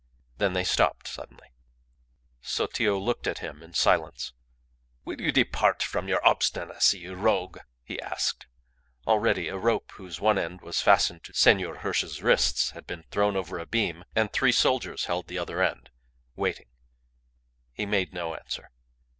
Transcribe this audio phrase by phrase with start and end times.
[0.39, 1.49] Then they stopped suddenly.
[2.41, 4.33] Sotillo looked at him in silence.
[5.05, 8.47] "Will you depart from your obstinacy, you rogue?" he asked.
[9.05, 13.35] Already a rope, whose one end was fastened to Senor Hirsch's wrists, had been thrown
[13.35, 15.91] over a beam, and three soldiers held the other end,
[16.35, 16.69] waiting.
[17.71, 18.71] He made no answer.